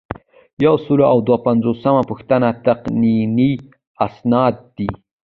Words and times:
یو 0.65 0.75
سل 0.85 0.99
او 1.11 1.17
دوه 1.27 1.37
پنځوسمه 1.47 2.01
پوښتنه 2.09 2.47
تقنیني 2.65 3.51
اسناد 4.07 4.55
دي. 4.75 4.89